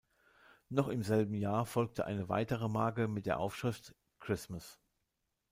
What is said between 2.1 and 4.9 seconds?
weitere Marke mit der Aufschrift „X-Mas?